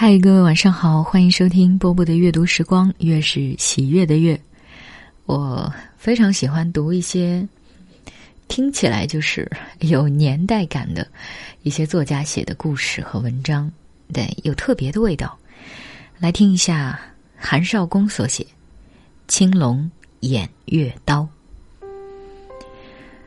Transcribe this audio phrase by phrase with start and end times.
[0.00, 4.40] 嗨，各位晚上好，欢迎收听波波的阅读时光，月是喜悦的月。
[5.26, 7.44] 我非常喜欢读一些
[8.46, 9.50] 听起来就是
[9.80, 11.04] 有年代感的
[11.64, 13.68] 一些作家写的故事和文章，
[14.12, 15.36] 对，有特别的味道。
[16.20, 17.00] 来听一下
[17.36, 18.44] 韩少功所写
[19.26, 19.90] 《青龙
[20.20, 21.28] 偃月刀》。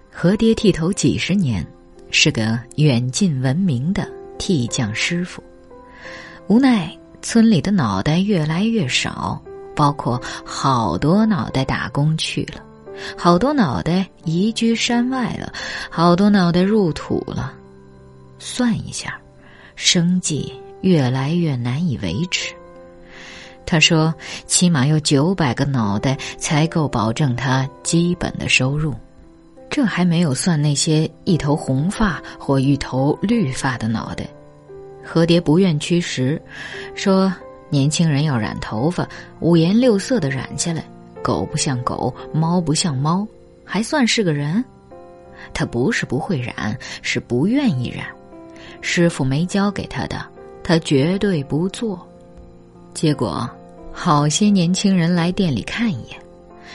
[0.10, 1.68] 何爹剃头几十年，
[2.12, 4.10] 是个远近闻名的
[4.40, 5.44] 剃匠师傅。
[6.52, 6.92] 无奈
[7.22, 9.42] 村里的脑袋越来越少，
[9.74, 12.62] 包括好多脑袋打工去了，
[13.18, 15.54] 好多脑袋移居山外了，
[15.90, 17.54] 好多脑袋入土了。
[18.38, 19.18] 算一下，
[19.78, 20.52] 生计
[20.82, 22.54] 越来越难以维持。
[23.66, 24.14] 他说
[24.46, 28.94] ：“起码有九百个脑袋才够保证他基本的收入，
[29.70, 34.28] 这还没有算那些一头红发或一头绿发的脑袋。”
[35.04, 36.42] 何蝶不愿驱使，
[36.96, 37.34] 说
[37.70, 39.08] ：“年轻人要染头发，
[39.40, 40.84] 五颜六色的染下来，
[41.22, 43.28] 狗不像狗，猫不像猫，
[43.66, 44.64] 还算是个人。”
[45.54, 48.06] 他不是不会染，是不愿意染。
[48.80, 50.24] 师傅没教给他的，
[50.64, 52.08] 他绝对不做。
[52.94, 53.50] 结果，
[53.92, 56.18] 好些年轻人来店里看一眼，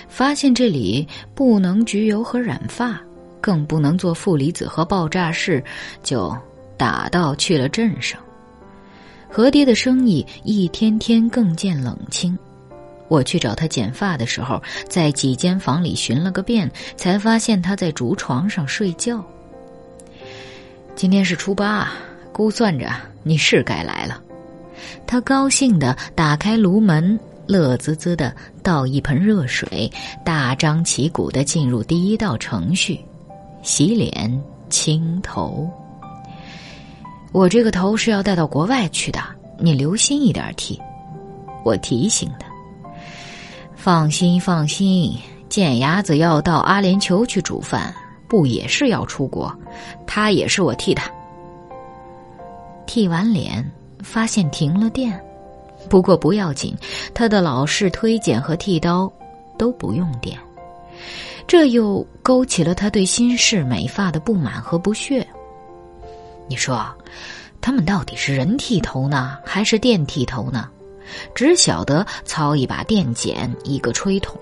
[0.09, 3.01] 发现这里不能焗油和染发，
[3.41, 5.63] 更不能做负离子和爆炸式，
[6.03, 6.37] 就。
[6.79, 8.21] 打道去了镇上，
[9.29, 12.37] 何爹的生意一天天更见冷清。
[13.09, 19.25] 我去找他剪发的时候，在几间房里寻了个遍，才发现他在竹床上睡觉。
[20.97, 21.93] 今天是初八，
[22.33, 22.91] 估算着
[23.23, 24.21] 你是该来了。
[25.07, 29.89] 他高兴地打开炉门，乐滋滋地倒一盆热水，
[30.25, 33.01] 大张旗鼓地进入第一道程序：
[33.63, 35.71] 洗脸、清头。
[37.33, 39.21] 我这个头是要带到国外去的，
[39.59, 40.81] 你留心一点剃。
[41.65, 42.47] 我提醒他。
[43.75, 45.17] 放心放心，
[45.49, 47.95] 贱伢子要到阿联酋去煮饭，
[48.27, 49.55] 不也是要出国？
[50.07, 51.11] 他也是我替他。
[52.87, 53.65] 剃完脸，
[54.03, 55.21] 发现停了电，
[55.89, 56.75] 不过不要紧，
[57.13, 59.13] 他的老式推剪和剃刀
[59.59, 60.39] 都不用电，
[61.47, 65.27] 这又勾起了他对新式美发的不满和不屑。
[66.49, 66.87] 你说，
[67.61, 70.69] 他们到底是人剃头呢，还是电剃头呢？
[71.35, 74.37] 只晓得操一把电剪，一个吹筒，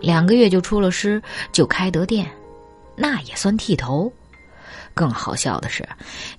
[0.00, 1.20] 两个月就出了师，
[1.52, 2.30] 就开得店，
[2.96, 4.12] 那也算剃头。
[4.94, 5.88] 更好笑的是，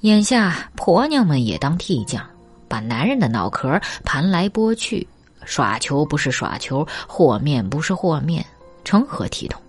[0.01, 2.25] 眼下婆娘们也当剃匠，
[2.69, 5.05] 把男人的脑壳盘来拨去，
[5.43, 8.45] 耍球不是耍球，和面不是和面，
[8.85, 9.61] 成何体统？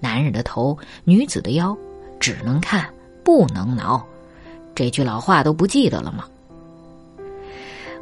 [0.00, 1.76] 男人的头，女子的腰，
[2.18, 2.92] 只能看
[3.24, 4.04] 不能挠。
[4.76, 6.26] 这句老话都不记得了吗？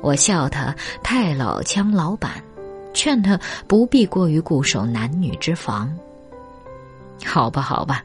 [0.03, 0.75] 我笑他
[1.05, 2.33] 太老腔老板，
[2.93, 5.91] 劝他不必过于固守男女之防。
[7.25, 8.05] 好吧，好吧，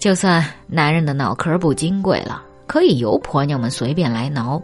[0.00, 4.60] 就算男人的脑壳不金贵了，可以由婆娘们随便来挠，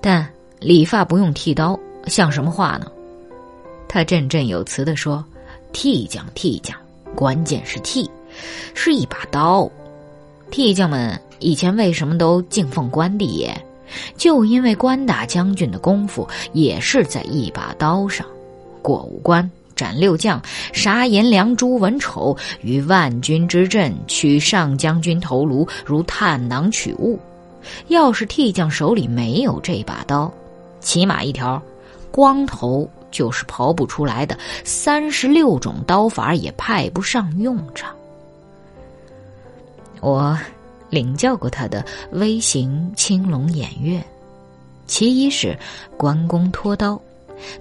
[0.00, 0.28] 但
[0.58, 2.86] 理发不用剃刀，像什么话呢？
[3.88, 5.24] 他振振有词地说
[5.72, 6.76] ：“剃匠，剃匠，
[7.14, 8.10] 关键是剃，
[8.74, 9.70] 是一把刀。
[10.50, 13.54] 剃匠们。”以前为什么都敬奉关帝爷？
[14.16, 18.26] 就因为关大将军的功夫也是在一把刀上，
[18.80, 20.40] 过五关斩六将，
[20.72, 27.18] 杀颜良、诛文丑，于万军之阵取上将军头颅，如探囊取物。
[27.88, 30.32] 要是替将手里没有这把刀，
[30.80, 31.60] 起码一条，
[32.10, 34.38] 光头就是刨不出来的。
[34.64, 37.94] 三十六种刀法也派不上用场。
[40.00, 40.34] 我。
[40.92, 44.04] 领教过他的微型青龙偃月，
[44.86, 45.58] 其一是
[45.96, 47.00] 关公拖刀，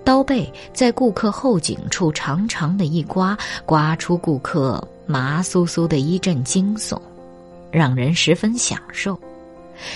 [0.03, 6.99] 刀背在顾客后颈处长长的一刮，刮出顾客麻酥酥的一阵惊悚，
[7.71, 9.17] 让人十分享受；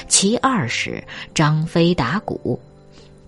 [0.07, 1.03] 其二是
[1.34, 2.57] 张飞打鼓，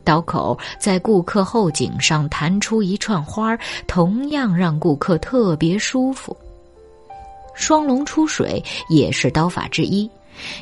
[0.05, 3.57] 刀口在顾客后颈上弹出一串花，
[3.87, 6.33] 同样让顾客特别舒服。
[7.57, 10.09] 双龙出水也是刀法之一，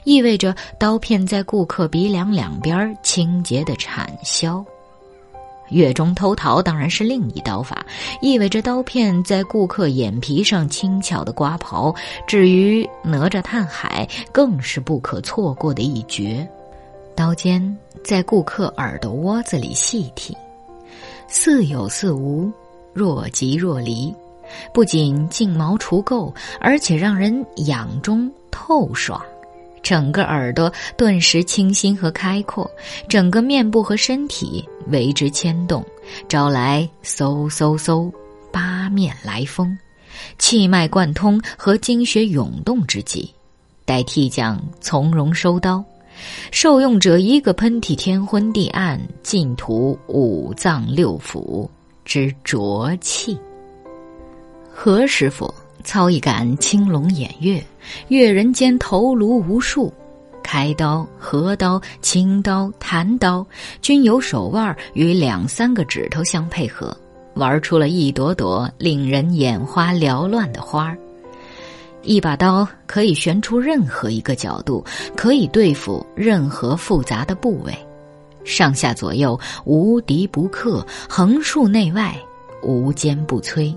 [0.06, 4.66] 意味着刀片在顾客鼻梁两边清洁的铲削。
[5.70, 7.84] 月中偷桃当然是另一刀法，
[8.22, 11.96] 意味着刀片在顾客眼皮上轻巧的刮刨。
[12.28, 16.48] 至于哪吒探海，更是不可错过的一绝。
[17.16, 20.38] 刀尖在顾客耳朵窝子里细剃，
[21.28, 22.52] 似有似无，
[22.94, 24.14] 若即若离。
[24.74, 29.22] 不仅净毛除垢，而且让人痒中透爽，
[29.82, 32.70] 整个耳朵顿时清新和开阔，
[33.08, 35.86] 整个面部和身体为之牵动，
[36.28, 38.12] 招来嗖嗖嗖
[38.52, 39.78] 八面来风，
[40.40, 43.34] 气脉贯通和精血涌动之际，
[43.84, 45.84] 待替将从容收刀，
[46.52, 51.68] 受用者一个喷嚏，天昏地暗，尽吐五脏六腑
[52.06, 53.38] 之浊气。
[54.76, 55.52] 何师傅。
[55.84, 57.64] 操一杆青龙偃月，
[58.08, 59.94] 阅人间头颅无数，
[60.44, 63.46] 开刀、合刀、清刀、弹刀，
[63.84, 66.98] 均由手腕与两三个指头相配合，
[67.36, 70.98] 玩出了一朵朵令人眼花缭乱的花儿。
[72.02, 74.84] 一把刀可以旋出任何一个角度，
[75.16, 77.78] 可以对付任何复杂的部位，
[78.44, 82.16] 上下左右无敌不克，横竖内外
[82.64, 83.72] 无坚不摧。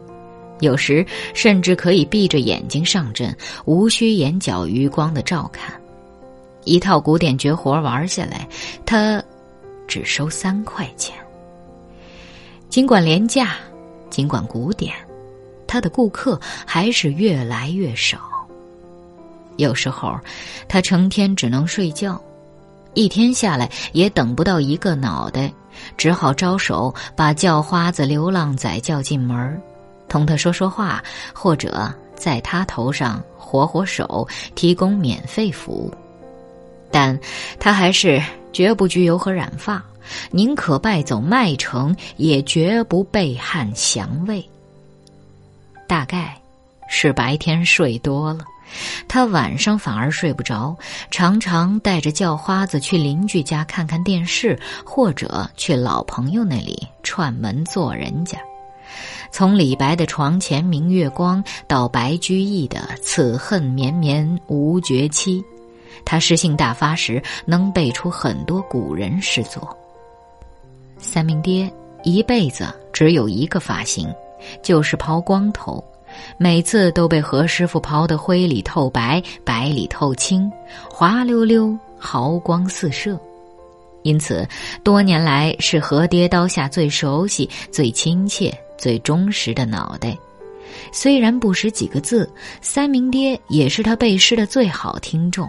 [0.61, 5.73] 有时甚至可以闭着眼睛上阵，无需眼角余光的照看。
[6.65, 8.47] 一套古典绝活玩下来，
[8.85, 9.23] 他
[9.87, 11.17] 只收三块钱。
[12.69, 13.57] 尽管廉价，
[14.11, 14.95] 尽管古典，
[15.67, 18.19] 他的顾客还是越来越少。
[19.57, 20.19] 有时候，
[20.69, 22.21] 他成天只能睡觉，
[22.95, 25.51] 一天下来也等不到一个脑袋，
[25.97, 29.59] 只好招手把叫花子、流浪仔叫进门儿。
[30.09, 31.03] 同他说说话，
[31.35, 35.93] 或者在他头上活活手，提供免费服务。
[36.91, 37.19] 但
[37.61, 38.23] 他还是
[38.53, 39.83] 绝不焗油和染发，
[40.31, 44.43] 宁可败走麦城，也绝不背汉降魏。
[45.87, 46.35] 大概
[46.89, 48.45] 是白天睡多了，
[49.07, 50.77] 他晚上反而睡不着，
[51.11, 58.39] 常常带着叫花子去邻居家看看电视，或者去老朋友那里串门做人家。
[59.31, 65.45] 从李白的床前明月光到白居易的此恨绵绵无绝期，
[66.05, 69.77] 他诗兴大发时能背出很多古人诗作。
[70.99, 71.71] 三明爹
[72.03, 74.13] 一辈子只有一个发型，
[74.63, 75.83] 就是抛光头，
[76.37, 80.51] 每次都被何师傅刨得灰里透白，白里透青，
[80.91, 83.19] 滑溜溜，毫光四射。
[84.03, 84.49] 因此，
[84.83, 88.53] 多年来是何爹刀下最熟悉、最亲切。
[88.79, 90.17] 最忠实的脑袋，
[90.93, 92.31] 虽然不识几个字，
[92.63, 95.49] 三明爹也是他背诗的最好听众。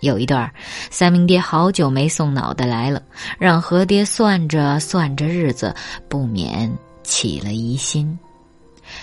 [0.00, 0.52] 有一段，
[0.90, 3.00] 三明爹好久没送脑袋来了，
[3.38, 5.72] 让何爹算着算着日子，
[6.08, 6.70] 不免
[7.04, 8.18] 起了疑心。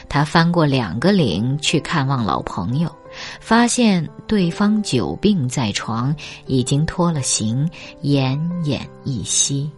[0.09, 2.93] 他翻过两个岭去看望老朋友，
[3.39, 6.13] 发现对方久病在床，
[6.47, 7.67] 已经脱了形，
[8.03, 9.71] 奄奄一息。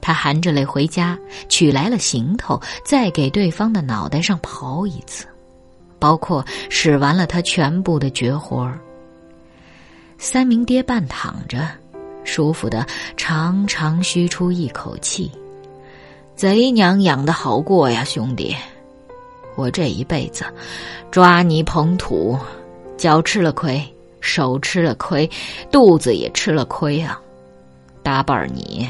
[0.00, 1.18] 他含着泪回家，
[1.48, 5.26] 取来了行头，再给对方的脑袋上刨一次，
[5.98, 8.78] 包括使完了他全部的绝活儿。
[10.18, 11.66] 三明爹半躺着，
[12.24, 12.86] 舒服的
[13.16, 15.30] 长长吁出一口气，
[16.36, 18.54] 贼娘养的好过呀，兄弟！
[19.56, 20.44] 我这一辈子
[21.10, 22.38] 抓泥捧土，
[22.96, 23.82] 脚吃了亏，
[24.20, 25.28] 手吃了亏，
[25.70, 27.20] 肚子也吃了亏啊！
[28.02, 28.88] 搭伴儿你。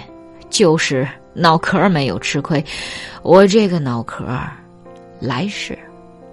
[0.51, 2.63] 就是脑壳没有吃亏，
[3.23, 4.27] 我这个脑壳，
[5.21, 5.79] 来世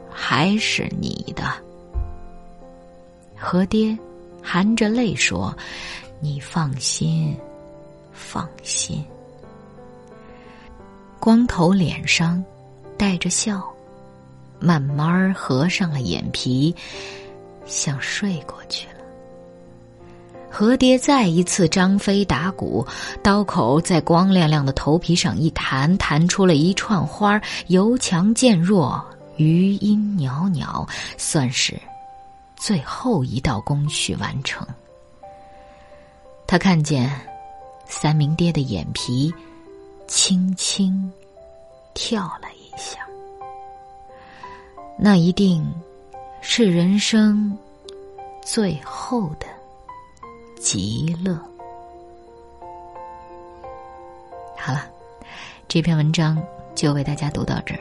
[0.10, 1.44] 还是你的。
[3.38, 3.98] 何爹
[4.42, 5.56] 含着泪说
[6.20, 7.38] ：“你放心，
[8.12, 9.06] 放心。”
[11.20, 12.44] 光头脸上
[12.98, 13.64] 带着笑，
[14.60, 16.76] 慢慢合上了眼皮，
[17.66, 18.97] 想睡过去了。
[20.50, 22.86] 何爹再一次张飞打鼓，
[23.22, 29.04] 刀口在光亮亮的头皮上一弹，弹出了一串花，由强渐弱，
[29.36, 30.88] 余音袅袅，
[31.18, 31.80] 算是
[32.56, 34.66] 最后一道工序完成。
[36.48, 37.12] 他看见
[37.86, 39.32] 三明爹的眼皮
[40.08, 41.12] 轻轻
[41.94, 43.00] 跳了一下，
[44.98, 45.64] 那一定
[46.42, 47.56] 是人生
[48.44, 49.57] 最后的。
[50.60, 51.40] 极乐。
[54.58, 54.86] 好了，
[55.68, 56.42] 这篇文章
[56.76, 57.80] 就为大家读到这儿。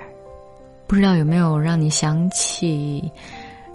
[0.87, 3.11] 不知道有没有让你想起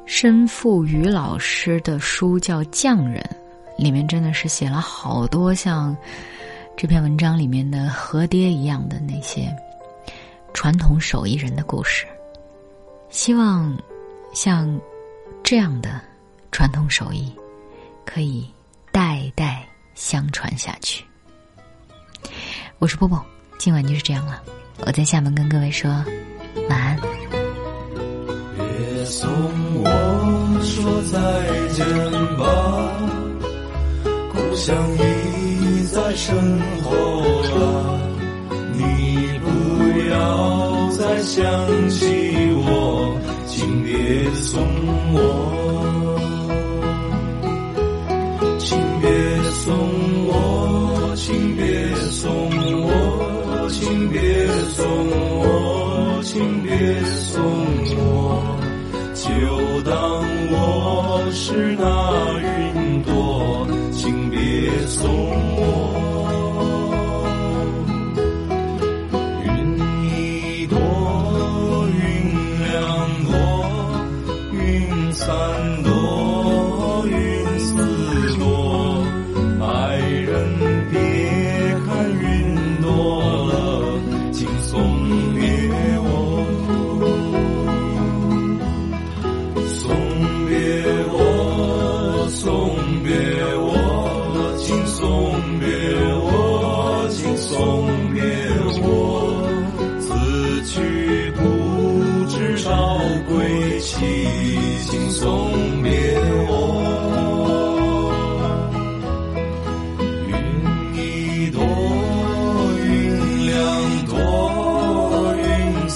[0.05, 3.21] 申富宇老师的书叫《匠人》，
[3.83, 5.95] 里面真的是写了好多像
[6.77, 9.53] 这篇文章里面的何爹一样的那些
[10.53, 12.05] 传统手艺人的故事。
[13.09, 13.77] 希望
[14.33, 14.79] 像
[15.43, 15.99] 这样的
[16.49, 17.29] 传统手艺
[18.05, 18.49] 可以。
[18.91, 21.03] 代代相传下去。
[22.79, 23.23] 我是波波，
[23.57, 24.41] 今晚就是这样了。
[24.85, 25.89] 我在厦门跟各位说
[26.69, 26.99] 晚安。
[28.57, 29.29] 别送
[29.83, 29.89] 我。
[30.63, 31.17] 说再
[31.73, 31.85] 见
[32.37, 32.43] 吧，
[34.31, 36.35] 故乡已在身
[36.83, 36.91] 后
[37.41, 37.99] 了，
[38.73, 39.49] 你不
[40.09, 41.41] 要再想
[41.89, 42.05] 起
[42.57, 43.17] 我，
[43.47, 44.61] 请别送
[45.13, 45.60] 我。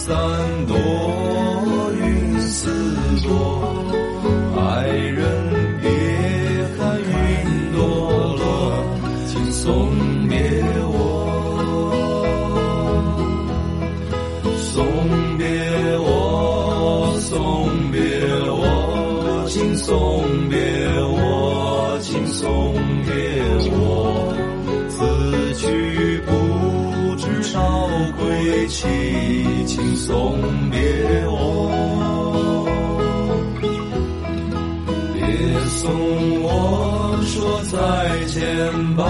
[0.06, 0.16] 三
[0.68, 0.78] 朵，
[2.00, 2.70] 云四
[3.24, 3.28] 朵。
[4.56, 5.26] 爱人
[5.82, 5.90] 别
[6.78, 7.82] 看云朵
[8.36, 8.44] 了，
[9.26, 9.90] 请送
[10.28, 10.38] 别
[10.84, 10.94] 我，
[14.76, 14.86] 送
[15.40, 15.44] 别
[15.98, 18.00] 我，送别
[18.52, 20.56] 我，请送别
[21.02, 22.76] 我，请送
[23.08, 23.12] 别
[23.72, 24.36] 我。
[24.88, 25.02] 此
[25.56, 28.86] 去不知少归期，
[29.75, 30.39] 请送
[30.72, 30.79] 别
[31.27, 31.36] 我。
[35.13, 35.20] 别
[35.67, 35.91] 送
[36.44, 37.77] 我说再
[38.27, 39.03] 见吧，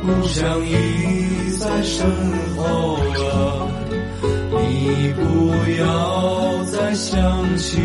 [0.00, 0.72] 故乡已
[1.58, 2.06] 在身
[2.56, 3.68] 后了，
[4.52, 5.20] 你不
[5.82, 7.76] 要再想起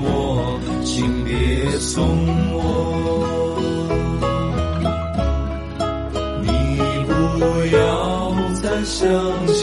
[0.00, 2.02] 我，请别送
[2.54, 2.56] 我。
[6.40, 6.48] 你
[7.04, 7.12] 不
[7.76, 7.78] 要
[8.62, 9.04] 再想
[9.48, 9.55] 起，